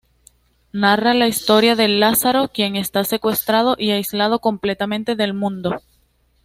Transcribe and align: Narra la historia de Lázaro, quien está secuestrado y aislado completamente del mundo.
Narra 0.73 1.13
la 1.13 1.27
historia 1.27 1.75
de 1.75 1.87
Lázaro, 1.87 2.47
quien 2.47 2.75
está 2.75 3.03
secuestrado 3.03 3.75
y 3.77 3.91
aislado 3.91 4.39
completamente 4.39 5.15
del 5.15 5.35
mundo. 5.35 5.75